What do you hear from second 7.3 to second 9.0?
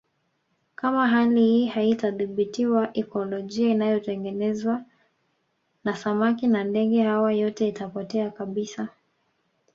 yote itapotea kabisa